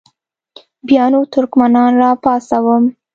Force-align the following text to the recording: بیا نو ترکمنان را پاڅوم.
بیا 0.87 1.05
نو 1.11 1.19
ترکمنان 1.33 1.91
را 2.01 2.09
پاڅوم. 2.23 2.83